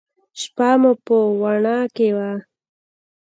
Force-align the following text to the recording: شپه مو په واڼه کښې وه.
شپه 0.41 0.69
مو 0.81 0.91
په 1.05 1.15
واڼه 1.41 1.75
کښې 1.95 2.09
وه. 2.15 2.31